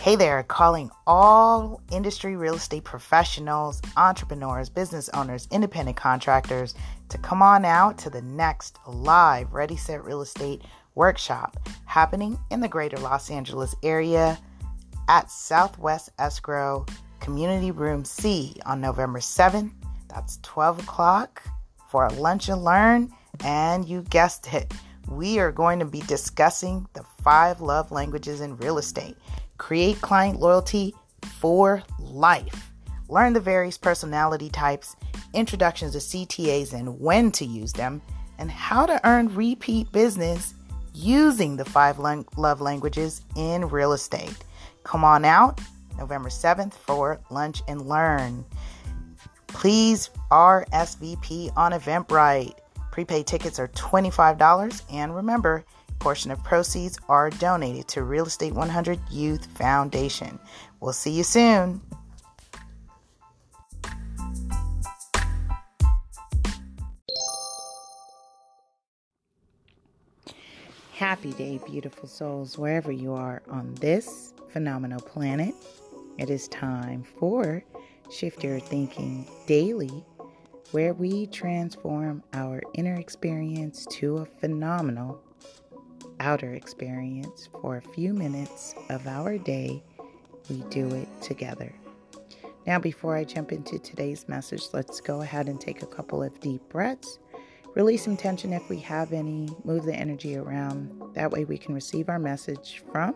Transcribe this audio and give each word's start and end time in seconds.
Hey 0.00 0.16
there, 0.16 0.42
calling 0.44 0.90
all 1.06 1.82
industry 1.92 2.34
real 2.34 2.54
estate 2.54 2.84
professionals, 2.84 3.82
entrepreneurs, 3.98 4.70
business 4.70 5.10
owners, 5.10 5.46
independent 5.50 5.98
contractors 5.98 6.74
to 7.10 7.18
come 7.18 7.42
on 7.42 7.66
out 7.66 7.98
to 7.98 8.08
the 8.08 8.22
next 8.22 8.78
live 8.86 9.52
Ready 9.52 9.76
Set 9.76 10.02
Real 10.02 10.22
Estate 10.22 10.62
workshop 10.94 11.58
happening 11.84 12.38
in 12.50 12.60
the 12.60 12.66
greater 12.66 12.96
Los 12.96 13.30
Angeles 13.30 13.74
area 13.82 14.38
at 15.10 15.30
Southwest 15.30 16.08
Escrow 16.18 16.86
Community 17.20 17.70
Room 17.70 18.02
C 18.02 18.56
on 18.64 18.80
November 18.80 19.18
7th. 19.18 19.70
That's 20.08 20.38
12 20.38 20.78
o'clock 20.78 21.42
for 21.90 22.06
a 22.06 22.12
lunch 22.14 22.48
and 22.48 22.64
learn. 22.64 23.12
And 23.44 23.86
you 23.86 24.00
guessed 24.08 24.50
it, 24.54 24.72
we 25.10 25.38
are 25.38 25.52
going 25.52 25.78
to 25.80 25.84
be 25.84 26.00
discussing 26.02 26.86
the 26.94 27.04
five 27.22 27.60
love 27.60 27.90
languages 27.90 28.40
in 28.40 28.56
real 28.56 28.78
estate. 28.78 29.16
Create 29.58 30.00
client 30.00 30.38
loyalty 30.38 30.94
for 31.40 31.82
life. 31.98 32.72
Learn 33.08 33.32
the 33.32 33.40
various 33.40 33.76
personality 33.76 34.48
types, 34.48 34.94
introductions 35.34 35.92
to 35.92 35.98
CTAs 35.98 36.72
and 36.72 37.00
when 37.00 37.32
to 37.32 37.44
use 37.44 37.72
them, 37.72 38.00
and 38.38 38.50
how 38.50 38.86
to 38.86 39.00
earn 39.06 39.34
repeat 39.34 39.90
business 39.92 40.54
using 40.94 41.56
the 41.56 41.64
five 41.64 41.98
love 41.98 42.60
languages 42.60 43.22
in 43.36 43.68
real 43.68 43.92
estate. 43.92 44.36
Come 44.84 45.04
on 45.04 45.24
out 45.24 45.60
November 45.98 46.28
7th 46.28 46.74
for 46.74 47.20
Lunch 47.30 47.62
and 47.68 47.82
Learn. 47.82 48.44
Please 49.48 50.10
RSVP 50.30 51.52
on 51.56 51.72
Eventbrite. 51.72 52.54
Prepaid 52.90 53.26
tickets 53.26 53.58
are 53.58 53.68
$25 53.68 54.82
and 54.92 55.14
remember, 55.14 55.64
portion 56.00 56.30
of 56.30 56.42
proceeds 56.42 56.98
are 57.08 57.30
donated 57.30 57.86
to 57.88 58.02
Real 58.02 58.26
Estate 58.26 58.54
100 58.54 58.98
Youth 59.10 59.46
Foundation. 59.56 60.38
We'll 60.80 60.92
see 60.92 61.12
you 61.12 61.22
soon. 61.22 61.80
Happy 70.94 71.32
day, 71.32 71.58
beautiful 71.64 72.06
souls, 72.06 72.58
wherever 72.58 72.92
you 72.92 73.14
are 73.14 73.40
on 73.48 73.74
this 73.76 74.34
phenomenal 74.50 75.00
planet. 75.00 75.54
It 76.18 76.28
is 76.28 76.46
time 76.48 77.02
for 77.02 77.64
Shift 78.10 78.44
Your 78.44 78.60
Thinking 78.60 79.26
Daily, 79.46 80.04
where 80.72 80.94
we 80.94 81.26
transform 81.26 82.22
our 82.32 82.62
inner 82.74 82.94
experience 82.94 83.86
to 83.86 84.18
a 84.18 84.24
phenomenal 84.24 85.20
outer 86.20 86.54
experience 86.54 87.48
for 87.60 87.78
a 87.78 87.82
few 87.82 88.14
minutes 88.14 88.74
of 88.88 89.06
our 89.06 89.36
day. 89.36 89.82
We 90.48 90.62
do 90.70 90.88
it 90.94 91.08
together. 91.20 91.72
Now, 92.66 92.78
before 92.78 93.16
I 93.16 93.24
jump 93.24 93.52
into 93.52 93.78
today's 93.78 94.28
message, 94.28 94.64
let's 94.72 95.00
go 95.00 95.22
ahead 95.22 95.48
and 95.48 95.60
take 95.60 95.82
a 95.82 95.86
couple 95.86 96.22
of 96.22 96.38
deep 96.40 96.62
breaths. 96.68 97.18
Release 97.74 98.04
some 98.04 98.16
tension 98.16 98.52
if 98.52 98.68
we 98.68 98.78
have 98.80 99.12
any, 99.12 99.48
move 99.64 99.84
the 99.84 99.94
energy 99.94 100.36
around. 100.36 101.14
That 101.14 101.30
way, 101.30 101.44
we 101.44 101.58
can 101.58 101.74
receive 101.74 102.08
our 102.08 102.18
message 102.18 102.82
from 102.92 103.14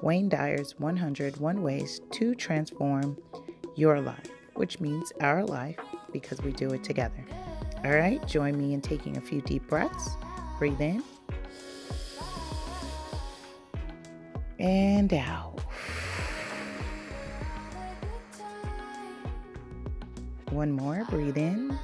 Wayne 0.00 0.28
Dyer's 0.28 0.78
101 0.78 1.62
Ways 1.62 2.00
to 2.12 2.34
Transform 2.34 3.18
Your 3.76 4.00
Life, 4.00 4.30
which 4.54 4.80
means 4.80 5.12
our 5.20 5.44
life 5.44 5.76
because 6.12 6.40
we 6.42 6.52
do 6.52 6.70
it 6.70 6.84
together. 6.84 7.24
All 7.84 7.92
right, 7.92 8.26
join 8.26 8.58
me 8.58 8.74
in 8.74 8.80
taking 8.80 9.16
a 9.16 9.20
few 9.20 9.40
deep 9.42 9.66
breaths. 9.68 10.10
Breathe 10.58 10.80
in 10.80 11.02
and 14.58 15.12
out. 15.14 15.58
One 20.50 20.72
more, 20.72 21.06
breathe 21.08 21.38
in 21.38 21.78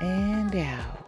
and 0.00 0.56
out. 0.56 1.02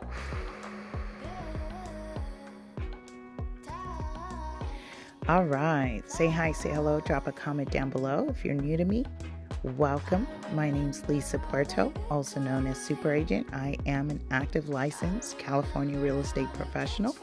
All 5.27 5.45
right, 5.45 6.03
say 6.07 6.29
hi, 6.29 6.53
say 6.53 6.71
hello, 6.71 7.01
drop 7.01 7.27
a 7.27 7.33
comment 7.33 7.71
down 7.71 7.89
below. 7.89 8.27
If 8.29 8.45
you're 8.45 8.55
new 8.55 8.77
to 8.77 8.85
me, 8.85 9.07
welcome. 9.65 10.29
My 10.53 10.71
name's 10.71 11.09
Lisa 11.09 11.39
Puerto, 11.39 11.91
also 12.11 12.39
known 12.39 12.67
as 12.67 12.77
Super 12.79 13.13
Agent. 13.13 13.47
I 13.53 13.79
am 13.87 14.11
an 14.11 14.21
active 14.31 14.69
licensed 14.69 15.39
California 15.39 15.99
real 15.99 16.21
estate 16.21 16.53
professional 16.53 17.17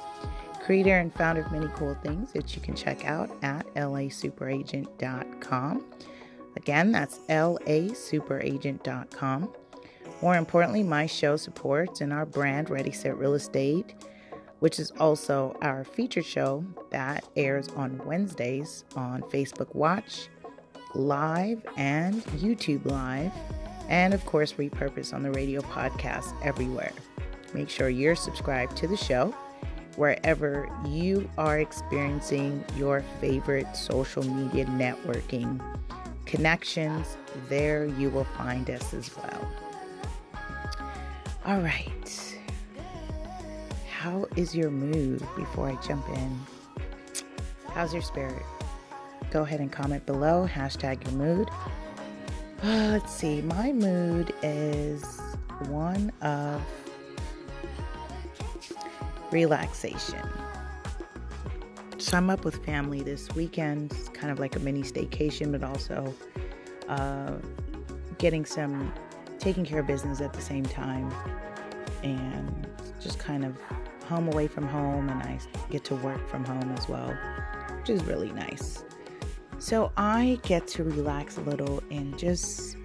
creator 0.64 0.98
and 0.98 1.14
founder 1.14 1.42
of 1.42 1.52
many 1.52 1.68
cool 1.76 1.96
things 2.04 2.32
that 2.34 2.56
you 2.56 2.62
can 2.62 2.76
check 2.76 3.06
out 3.06 3.30
at 3.44 3.66
lasuperagent.com. 3.76 5.86
Again, 6.56 6.92
that's 6.92 7.20
lasuperagent.com. 7.30 9.54
More 10.22 10.36
importantly, 10.36 10.84
my 10.84 11.06
show 11.06 11.36
supports 11.36 12.02
and 12.02 12.14
our 12.14 12.26
brand, 12.26 12.70
Ready 12.70 12.92
Set 12.92 13.18
Real 13.18 13.34
Estate, 13.34 13.96
which 14.60 14.80
is 14.80 14.92
also 15.00 15.58
our 15.62 15.84
featured 15.84 16.26
show 16.26 16.64
that 16.92 17.28
airs 17.36 17.70
on 17.70 18.00
Wednesdays 18.06 18.86
on 18.96 19.24
Facebook 19.24 19.74
Watch, 19.74 20.30
Live, 20.96 21.66
and 21.78 22.24
YouTube 22.26 22.86
Live, 22.86 23.32
and 23.90 24.14
of 24.14 24.26
course, 24.26 24.54
repurpose 24.54 25.14
on 25.14 25.24
the 25.24 25.32
radio 25.32 25.62
podcast 25.62 26.34
everywhere. 26.44 26.94
Make 27.54 27.70
sure 27.70 27.90
you're 27.90 28.16
subscribed 28.16 28.78
to 28.78 28.88
the 28.88 28.98
show 28.98 29.34
wherever 29.98 30.70
you 30.88 31.30
are 31.38 31.60
experiencing 31.60 32.64
your 32.78 33.04
favorite 33.20 33.76
social 33.76 34.24
media 34.24 34.66
networking 34.66 35.62
connections. 36.26 37.18
There 37.50 37.86
you 37.86 38.10
will 38.10 38.24
find 38.24 38.70
us 38.70 38.94
as 38.94 39.16
well. 39.18 39.52
All 41.46 41.60
right. 41.60 42.38
How 43.90 44.26
is 44.36 44.56
your 44.56 44.72
mood 44.72 45.20
before 45.36 45.70
I 45.70 45.76
jump 45.86 46.08
in? 46.10 46.40
How's 47.68 47.94
your 47.94 48.02
spirit? 48.02 48.44
Go 49.32 49.44
ahead 49.44 49.62
and 49.62 49.72
comment 49.72 50.06
below. 50.06 50.46
Hashtag 50.46 51.04
your 51.06 51.14
mood. 51.14 51.50
Uh, 52.62 52.90
let's 52.92 53.14
see. 53.14 53.42
My 53.42 53.72
mood 53.72 54.34
is 54.44 55.04
one 55.70 56.12
of 56.22 56.62
relaxation. 59.32 60.22
So 61.98 62.18
I'm 62.18 62.30
up 62.30 62.44
with 62.44 62.64
family 62.66 63.04
this 63.04 63.30
weekend. 63.34 63.94
It's 63.94 64.10
kind 64.10 64.32
of 64.32 64.40
like 64.40 64.58
a 64.58 64.60
mini 64.60 64.84
staycation, 64.84 65.54
but 65.54 65.64
also 65.64 66.14
uh, 66.90 67.36
getting 68.18 68.44
some, 68.44 68.94
taking 69.40 69.64
care 69.64 69.80
of 69.80 69.88
business 69.88 70.20
at 70.20 70.34
the 70.34 70.42
same 70.42 70.66
time. 70.66 71.10
And 72.04 72.68
just 73.00 73.18
kind 73.18 73.46
of 73.46 73.56
home 74.10 74.28
away 74.28 74.48
from 74.48 74.68
home, 74.68 75.08
and 75.08 75.24
I 75.24 75.40
get 75.70 75.86
to 75.86 75.96
work 75.96 76.28
from 76.28 76.44
home 76.44 76.76
as 76.78 76.90
well, 76.90 77.18
which 77.78 77.90
is 77.90 78.04
really 78.04 78.34
nice. 78.34 78.84
So 79.62 79.92
I 79.96 80.40
get 80.42 80.66
to 80.70 80.84
relax 80.84 81.38
a 81.38 81.42
little 81.42 81.84
and 81.92 82.18
just 82.18 82.78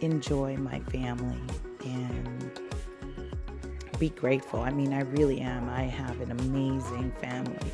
enjoy 0.00 0.56
my 0.56 0.80
family 0.80 1.38
and 1.84 2.50
be 3.98 4.08
grateful. 4.08 4.60
I 4.60 4.70
mean, 4.70 4.94
I 4.94 5.02
really 5.02 5.38
am. 5.42 5.68
I 5.68 5.82
have 5.82 6.22
an 6.22 6.30
amazing 6.30 7.12
family. 7.20 7.70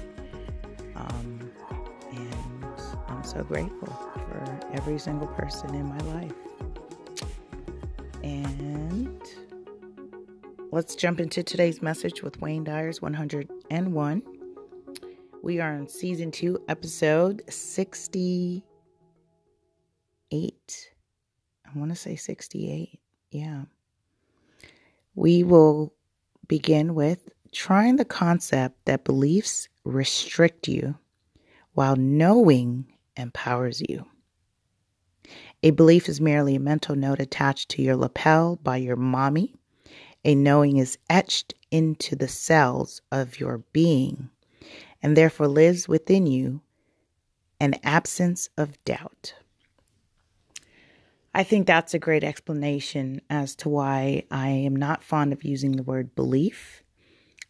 Um, 0.97 1.53
and 2.11 2.67
I'm 3.07 3.23
so 3.23 3.45
grateful 3.45 3.87
for 3.87 4.61
every 4.73 4.99
single 4.99 5.29
person 5.29 5.73
in 5.73 5.87
my 5.87 5.99
life. 5.99 6.35
And 8.25 9.23
let's 10.73 10.97
jump 10.97 11.21
into 11.21 11.45
today's 11.45 11.81
message 11.81 12.21
with 12.25 12.41
Wayne 12.41 12.65
Dyer's 12.65 13.01
101. 13.01 14.23
We 15.45 15.59
are 15.59 15.75
in 15.75 15.89
season 15.89 16.31
two, 16.31 16.63
episode 16.69 17.43
68. 17.49 18.63
I 21.67 21.79
want 21.79 21.91
to 21.91 21.97
say 21.97 22.15
68. 22.15 23.01
Yeah. 23.33 23.63
We 25.17 25.43
will 25.43 25.95
begin 26.47 26.95
with 26.95 27.29
trying 27.51 27.97
the 27.97 28.05
concept 28.05 28.85
that 28.85 29.03
beliefs 29.03 29.69
restrict 29.83 30.69
you 30.69 30.97
while 31.73 31.97
knowing 31.97 32.93
empowers 33.17 33.83
you. 33.89 34.07
A 35.65 35.73
belief 35.73 36.09
is 36.09 36.21
merely 36.21 36.55
a 36.55 36.61
mental 36.61 36.95
note 36.95 37.19
attached 37.19 37.69
to 37.71 37.83
your 37.83 37.97
lapel 37.97 38.61
by 38.63 38.77
your 38.77 38.95
mommy. 38.95 39.57
A 40.25 40.37
knowing 40.37 40.77
is 40.77 40.99
etched 41.11 41.55
into 41.73 42.15
the 42.15 42.29
cells 42.29 43.03
of 43.11 43.41
your 43.41 43.59
being 43.73 44.31
and 45.03 45.17
therefore 45.17 45.49
lives 45.49 45.89
within 45.89 46.27
you 46.27 46.63
an 47.61 47.75
absence 47.83 48.49
of 48.57 48.83
doubt. 48.85 49.35
I 51.35 51.45
think 51.45 51.67
that's 51.67 51.95
a 51.95 51.99
great 51.99 52.25
explanation 52.25 53.23
as 53.31 53.55
to 53.57 53.69
why 53.69 54.25
I 54.31 54.49
am 54.49 54.77
not 54.77 55.03
fond 55.03 55.33
of 55.33 55.45
using 55.45 55.73
the 55.73 55.83
word 55.83 56.15
belief. 56.15 56.83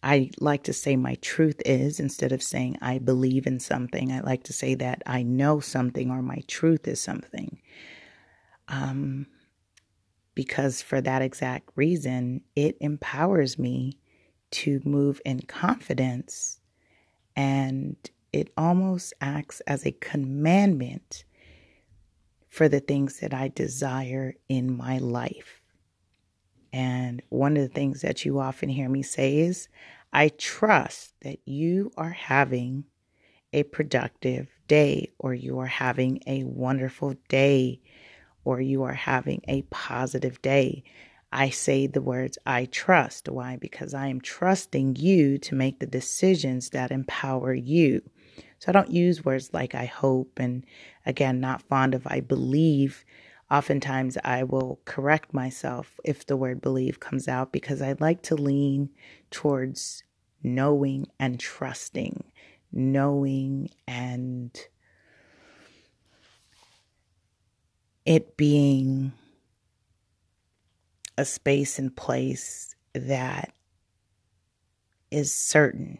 I 0.04 0.30
like 0.38 0.64
to 0.64 0.72
say 0.72 0.96
my 0.96 1.16
truth 1.16 1.60
is 1.64 1.98
instead 1.98 2.32
of 2.32 2.42
saying 2.42 2.78
I 2.80 2.98
believe 2.98 3.46
in 3.46 3.58
something. 3.58 4.12
I 4.12 4.20
like 4.20 4.44
to 4.44 4.52
say 4.52 4.74
that 4.76 5.02
I 5.06 5.22
know 5.22 5.60
something 5.60 6.10
or 6.10 6.22
my 6.22 6.42
truth 6.46 6.86
is 6.86 7.00
something. 7.00 7.60
Um, 8.68 9.26
because 10.34 10.80
for 10.82 11.00
that 11.00 11.22
exact 11.22 11.70
reason, 11.74 12.42
it 12.56 12.76
empowers 12.80 13.58
me 13.58 13.98
to 14.52 14.80
move 14.84 15.20
in 15.24 15.40
confidence 15.40 16.60
and 17.36 17.96
it 18.32 18.52
almost 18.56 19.14
acts 19.20 19.60
as 19.60 19.84
a 19.84 19.92
commandment 19.92 21.24
for 22.48 22.68
the 22.68 22.80
things 22.80 23.20
that 23.20 23.32
I 23.32 23.48
desire 23.48 24.34
in 24.48 24.76
my 24.76 24.98
life. 24.98 25.62
And 26.72 27.22
one 27.28 27.56
of 27.56 27.62
the 27.62 27.74
things 27.74 28.00
that 28.00 28.24
you 28.24 28.38
often 28.38 28.68
hear 28.68 28.88
me 28.88 29.02
say 29.02 29.38
is, 29.38 29.68
I 30.12 30.28
trust 30.28 31.14
that 31.22 31.38
you 31.46 31.92
are 31.96 32.10
having 32.10 32.84
a 33.52 33.62
productive 33.64 34.48
day, 34.68 35.12
or 35.18 35.34
you 35.34 35.58
are 35.58 35.66
having 35.66 36.22
a 36.26 36.44
wonderful 36.44 37.14
day, 37.28 37.80
or 38.44 38.60
you 38.60 38.82
are 38.82 38.94
having 38.94 39.42
a 39.46 39.62
positive 39.62 40.40
day. 40.40 40.84
I 41.32 41.48
say 41.48 41.86
the 41.86 42.02
words 42.02 42.36
I 42.44 42.66
trust. 42.66 43.28
Why? 43.28 43.56
Because 43.56 43.94
I 43.94 44.08
am 44.08 44.20
trusting 44.20 44.96
you 44.96 45.38
to 45.38 45.54
make 45.54 45.78
the 45.78 45.86
decisions 45.86 46.70
that 46.70 46.90
empower 46.90 47.54
you. 47.54 48.02
So 48.58 48.66
I 48.68 48.72
don't 48.72 48.90
use 48.90 49.24
words 49.24 49.50
like 49.52 49.74
I 49.74 49.86
hope 49.86 50.38
and 50.38 50.64
again, 51.06 51.40
not 51.40 51.62
fond 51.62 51.94
of 51.94 52.06
I 52.06 52.20
believe. 52.20 53.04
Oftentimes 53.50 54.18
I 54.24 54.44
will 54.44 54.80
correct 54.84 55.32
myself 55.34 55.98
if 56.04 56.26
the 56.26 56.36
word 56.36 56.60
believe 56.60 57.00
comes 57.00 57.28
out 57.28 57.50
because 57.50 57.82
I 57.82 57.96
like 57.98 58.22
to 58.22 58.34
lean 58.34 58.90
towards 59.30 60.04
knowing 60.42 61.06
and 61.18 61.40
trusting, 61.40 62.24
knowing 62.72 63.70
and 63.86 64.56
it 68.04 68.36
being 68.36 69.12
a 71.18 71.24
space 71.24 71.78
and 71.78 71.94
place 71.94 72.74
that 72.94 73.52
is 75.10 75.34
certain 75.34 75.98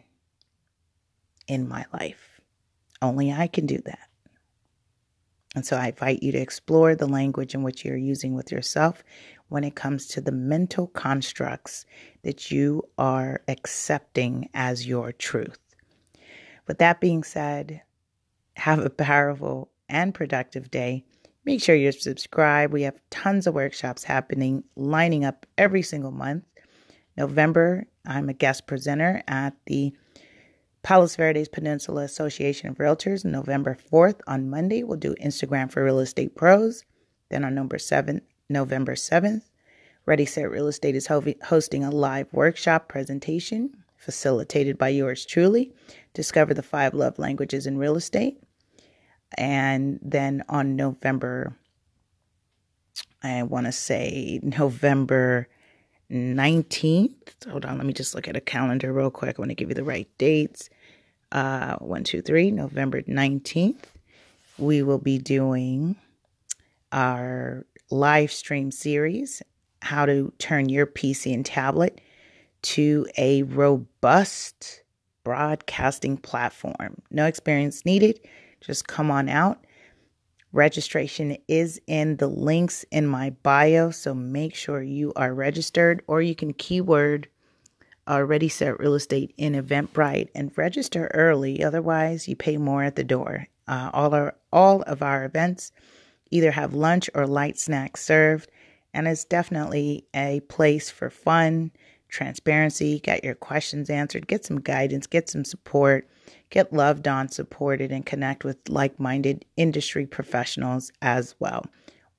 in 1.47 1.67
my 1.67 1.85
life. 1.93 2.41
Only 3.01 3.31
I 3.31 3.47
can 3.47 3.65
do 3.65 3.77
that. 3.85 4.09
And 5.55 5.65
so 5.65 5.77
I 5.77 5.89
invite 5.89 6.23
you 6.23 6.31
to 6.31 6.39
explore 6.39 6.95
the 6.95 7.07
language 7.07 7.53
in 7.53 7.61
which 7.61 7.85
you're 7.85 7.95
using 7.95 8.33
with 8.33 8.51
yourself 8.51 9.03
when 9.49 9.63
it 9.63 9.75
comes 9.75 10.07
to 10.07 10.21
the 10.21 10.31
mental 10.31 10.87
constructs 10.87 11.85
that 12.23 12.49
you 12.49 12.81
are 12.97 13.41
accepting 13.47 14.49
as 14.55 14.87
your 14.87 15.11
truth. 15.11 15.59
With 16.67 16.79
that 16.79 16.99
being 16.99 17.23
said, 17.23 17.83
have 18.55 18.79
a 18.79 18.89
powerful 18.89 19.69
and 19.89 20.13
productive 20.13 20.71
day. 20.71 21.03
Make 21.45 21.61
sure 21.61 21.75
you're 21.75 21.91
subscribed. 21.91 22.71
We 22.71 22.83
have 22.83 23.01
tons 23.09 23.47
of 23.47 23.53
workshops 23.53 24.03
happening, 24.03 24.63
lining 24.75 25.25
up 25.25 25.45
every 25.57 25.81
single 25.81 26.11
month. 26.11 26.45
November, 27.17 27.85
I'm 28.05 28.29
a 28.29 28.33
guest 28.33 28.65
presenter 28.65 29.21
at 29.27 29.53
the 29.65 29.93
Palos 30.83 31.15
Verdes 31.15 31.49
Peninsula 31.49 32.03
Association 32.03 32.69
of 32.69 32.77
Realtors, 32.77 33.25
November 33.25 33.77
4th 33.91 34.21
on 34.25 34.49
Monday. 34.49 34.83
We'll 34.83 34.97
do 34.97 35.15
Instagram 35.15 35.71
for 35.71 35.83
Real 35.83 35.99
Estate 35.99 36.35
Pros. 36.35 36.85
Then 37.29 37.43
on 37.43 37.55
November 37.55 37.77
7th, 37.77 38.21
November 38.49 38.95
7th, 38.95 39.43
Ready 40.05 40.25
Set 40.25 40.51
Real 40.51 40.67
Estate 40.67 40.95
is 40.95 41.07
ho- 41.07 41.23
hosting 41.43 41.83
a 41.83 41.89
live 41.89 42.27
workshop 42.33 42.89
presentation 42.89 43.83
facilitated 43.95 44.77
by 44.77 44.89
yours 44.89 45.25
truly. 45.25 45.73
Discover 46.13 46.53
the 46.53 46.63
five 46.63 46.93
love 46.93 47.17
languages 47.17 47.65
in 47.65 47.77
real 47.77 47.95
estate. 47.95 48.43
And 49.37 49.99
then 50.01 50.43
on 50.49 50.75
November, 50.75 51.55
I 53.21 53.43
want 53.43 53.65
to 53.65 53.71
say 53.71 54.39
November 54.43 55.47
19th. 56.11 57.47
Hold 57.49 57.65
on, 57.65 57.77
let 57.77 57.85
me 57.85 57.93
just 57.93 58.13
look 58.13 58.27
at 58.27 58.37
a 58.37 58.41
calendar 58.41 58.93
real 58.93 59.11
quick. 59.11 59.37
I 59.37 59.41
want 59.41 59.49
to 59.49 59.55
give 59.55 59.69
you 59.69 59.75
the 59.75 59.83
right 59.83 60.07
dates. 60.17 60.69
Uh, 61.31 61.77
one, 61.77 62.03
two, 62.03 62.21
three, 62.21 62.51
November 62.51 63.01
19th. 63.01 63.85
We 64.57 64.83
will 64.83 64.99
be 64.99 65.17
doing 65.17 65.95
our 66.91 67.65
live 67.89 68.31
stream 68.31 68.71
series 68.71 69.41
how 69.81 70.05
to 70.05 70.31
turn 70.37 70.69
your 70.69 70.85
PC 70.85 71.33
and 71.33 71.45
tablet 71.45 71.99
to 72.61 73.05
a 73.17 73.43
robust 73.43 74.83
broadcasting 75.23 76.17
platform. 76.17 77.01
No 77.11 77.25
experience 77.25 77.85
needed. 77.85 78.19
Just 78.63 78.87
come 78.87 79.11
on 79.11 79.29
out. 79.29 79.65
Registration 80.53 81.37
is 81.47 81.81
in 81.87 82.17
the 82.17 82.27
links 82.27 82.85
in 82.91 83.07
my 83.07 83.31
bio, 83.41 83.91
so 83.91 84.13
make 84.13 84.55
sure 84.55 84.81
you 84.81 85.11
are 85.15 85.33
registered 85.33 86.01
or 86.07 86.21
you 86.21 86.35
can 86.35 86.53
keyword 86.53 87.27
already 88.07 88.49
set 88.49 88.79
real 88.79 88.93
estate 88.93 89.33
in 89.37 89.53
Eventbrite 89.53 90.29
and 90.35 90.55
register 90.55 91.09
early. 91.13 91.63
Otherwise, 91.63 92.27
you 92.27 92.35
pay 92.35 92.57
more 92.57 92.83
at 92.83 92.95
the 92.95 93.03
door. 93.03 93.47
Uh, 93.67 93.89
all 93.93 94.13
our 94.13 94.35
all 94.51 94.81
of 94.83 95.01
our 95.01 95.23
events 95.23 95.71
either 96.31 96.51
have 96.51 96.73
lunch 96.73 97.09
or 97.15 97.25
light 97.25 97.57
snacks 97.57 98.03
served, 98.03 98.49
and 98.93 99.07
it's 99.07 99.25
definitely 99.25 100.05
a 100.13 100.41
place 100.41 100.89
for 100.89 101.09
fun, 101.09 101.71
transparency, 102.13 102.99
get 102.99 103.23
your 103.23 103.35
questions 103.35 103.89
answered, 103.89 104.27
get 104.27 104.45
some 104.45 104.61
guidance, 104.61 105.07
get 105.07 105.27
some 105.29 105.43
support, 105.43 106.07
get 106.51 106.71
loved 106.71 107.07
on, 107.07 107.27
supported, 107.27 107.91
and 107.91 108.05
connect 108.05 108.43
with 108.43 108.57
like 108.69 108.99
minded 108.99 109.43
industry 109.57 110.05
professionals 110.05 110.91
as 111.01 111.35
well. 111.39 111.65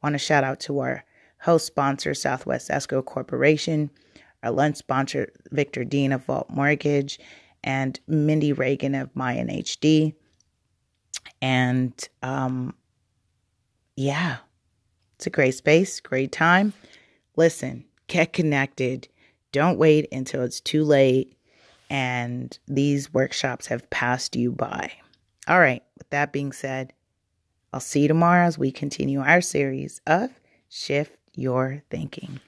Want 0.02 0.14
to 0.14 0.18
shout 0.18 0.44
out 0.44 0.60
to 0.60 0.80
our 0.80 1.04
host 1.40 1.66
sponsor, 1.66 2.12
Southwest 2.12 2.70
Escrow 2.70 3.02
Corporation, 3.02 3.88
our 4.42 4.50
lunch 4.50 4.76
sponsor, 4.76 5.32
Victor 5.52 5.84
Dean 5.84 6.12
of 6.12 6.24
Vault 6.24 6.50
Mortgage, 6.50 7.20
and 7.62 7.98
Mindy 8.08 8.52
Reagan 8.52 8.94
of 8.94 9.14
Mayan 9.14 9.48
HD. 9.48 10.14
And 11.40 11.92
um, 12.22 12.74
yeah, 13.96 14.38
it's 15.14 15.26
a 15.26 15.30
great 15.30 15.54
space, 15.54 16.00
great 16.00 16.32
time. 16.32 16.72
Listen, 17.36 17.84
get 18.08 18.32
connected. 18.32 19.08
Don't 19.54 19.78
wait 19.78 20.08
until 20.10 20.42
it's 20.42 20.60
too 20.60 20.82
late 20.82 21.38
and 21.88 22.58
these 22.66 23.14
workshops 23.14 23.68
have 23.68 23.88
passed 23.88 24.34
you 24.34 24.50
by. 24.50 24.90
All 25.46 25.60
right, 25.60 25.84
with 25.96 26.10
that 26.10 26.32
being 26.32 26.50
said, 26.50 26.92
I'll 27.72 27.78
see 27.78 28.00
you 28.00 28.08
tomorrow 28.08 28.46
as 28.46 28.58
we 28.58 28.72
continue 28.72 29.20
our 29.20 29.40
series 29.40 30.00
of 30.08 30.30
Shift 30.68 31.20
Your 31.36 31.84
Thinking. 31.88 32.40